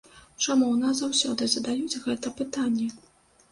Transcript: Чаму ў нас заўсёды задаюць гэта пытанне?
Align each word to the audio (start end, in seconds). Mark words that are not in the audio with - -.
Чаму 0.45 0.69
ў 0.69 0.77
нас 0.83 0.95
заўсёды 1.01 1.49
задаюць 1.57 1.99
гэта 2.07 2.35
пытанне? 2.43 2.91